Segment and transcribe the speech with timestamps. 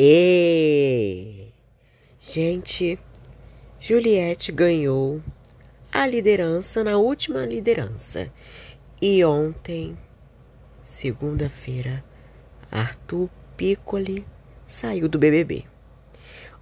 [0.00, 1.48] E
[2.20, 2.96] gente,
[3.80, 5.20] Juliette ganhou
[5.90, 8.32] a liderança na última liderança.
[9.02, 9.98] E ontem,
[10.84, 12.04] segunda-feira,
[12.70, 14.24] Arthur Piccoli
[14.68, 15.64] saiu do BBB.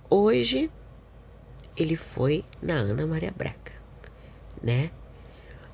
[0.09, 0.71] Hoje
[1.77, 3.73] ele foi na Ana Maria Braga,
[4.63, 4.91] né?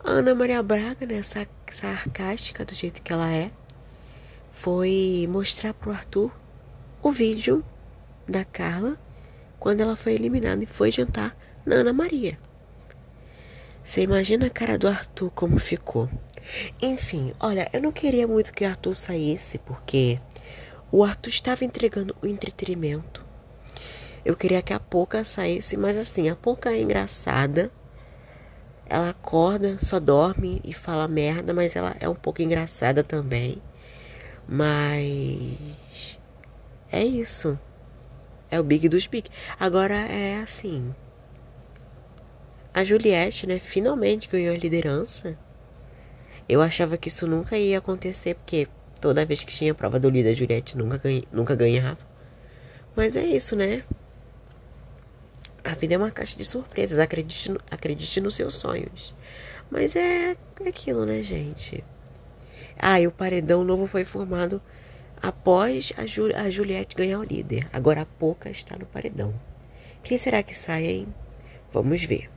[0.02, 1.22] Ana Maria Braga, né,
[1.70, 3.52] sarcástica do jeito que ela é,
[4.50, 6.41] foi mostrar pro Arthur
[7.02, 7.64] o vídeo
[8.28, 8.96] da Carla
[9.58, 12.38] quando ela foi eliminada e foi jantar na Ana Maria.
[13.84, 16.08] Você imagina a cara do Arthur como ficou.
[16.80, 20.20] Enfim, olha, eu não queria muito que o Arthur saísse porque
[20.92, 23.24] o Arthur estava entregando o entretenimento.
[24.24, 27.72] Eu queria que a Pouca saísse, mas assim, a Pouca é engraçada.
[28.86, 33.60] Ela acorda, só dorme e fala merda, mas ela é um pouco engraçada também.
[34.46, 35.56] Mas
[36.92, 37.58] é isso.
[38.50, 39.30] É o Big dos Big.
[39.58, 40.94] Agora é assim.
[42.74, 45.38] A Juliette, né, finalmente ganhou a liderança.
[46.46, 48.68] Eu achava que isso nunca ia acontecer, porque
[49.00, 51.98] toda vez que tinha prova do líder, a Juliette nunca, ganha, nunca ganhava.
[52.94, 53.84] Mas é isso, né?
[55.64, 56.98] A vida é uma caixa de surpresas.
[56.98, 59.14] Acredite, acredite nos seus sonhos.
[59.70, 61.82] Mas é aquilo, né, gente?
[62.78, 64.60] Ah, e o paredão novo foi formado
[65.22, 67.68] após a, Ju, a Juliette ganhar o líder.
[67.72, 69.32] Agora a Pouca está no paredão.
[70.02, 71.06] Quem será que sai, hein?
[71.72, 72.28] Vamos ver.